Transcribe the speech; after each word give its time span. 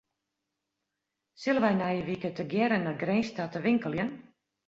Sille 1.41 1.61
wy 1.63 1.71
nije 1.79 2.05
wike 2.09 2.29
tegearre 2.39 2.77
nei 2.85 2.99
Grins 3.03 3.29
ta 3.35 3.43
te 3.53 3.59
winkeljen? 3.67 4.11